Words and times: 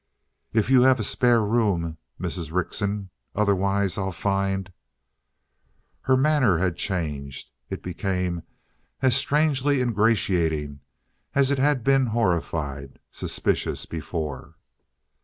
"If 0.51 0.71
you 0.71 0.81
have 0.81 0.99
a 0.99 1.03
spare 1.03 1.41
room, 1.43 1.99
Mrs. 2.19 2.51
Rickson. 2.51 3.11
Otherwise, 3.35 3.99
I'll 3.99 4.11
find" 4.11 4.73
Her 6.07 6.17
manner 6.17 6.57
had 6.57 6.75
changed. 6.75 7.51
It 7.69 7.83
became 7.83 8.41
as 9.03 9.15
strangely 9.15 9.79
ingratiating 9.79 10.79
as 11.35 11.51
it 11.51 11.59
had 11.59 11.83
been 11.83 12.07
horrified, 12.07 12.97
suspicious, 13.11 13.85
before. 13.85 14.55